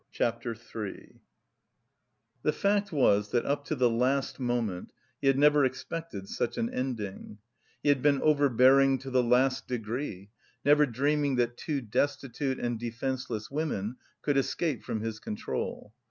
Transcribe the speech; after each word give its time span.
CHAPTER 0.11 0.55
III 0.55 1.19
The 2.41 2.53
fact 2.53 2.91
was 2.91 3.29
that 3.29 3.45
up 3.45 3.63
to 3.65 3.75
the 3.75 3.87
last 3.87 4.39
moment 4.39 4.93
he 5.21 5.27
had 5.27 5.37
never 5.37 5.63
expected 5.63 6.27
such 6.27 6.57
an 6.57 6.71
ending; 6.73 7.37
he 7.83 7.89
had 7.89 8.01
been 8.01 8.19
overbearing 8.19 8.97
to 8.97 9.11
the 9.11 9.21
last 9.21 9.67
degree, 9.67 10.31
never 10.65 10.87
dreaming 10.87 11.35
that 11.35 11.55
two 11.55 11.81
destitute 11.81 12.57
and 12.57 12.79
defenceless 12.79 13.51
women 13.51 13.97
could 14.23 14.37
escape 14.37 14.81
from 14.83 15.01
his 15.01 15.19
control. 15.19 15.93